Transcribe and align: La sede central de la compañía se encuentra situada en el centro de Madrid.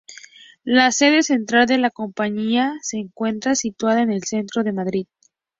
La 0.63 0.91
sede 0.91 1.21
central 1.21 1.67
de 1.67 1.77
la 1.77 1.91
compañía 1.91 2.73
se 2.81 2.97
encuentra 2.97 3.53
situada 3.53 4.01
en 4.01 4.11
el 4.11 4.23
centro 4.23 4.63
de 4.63 4.73
Madrid. 4.73 5.05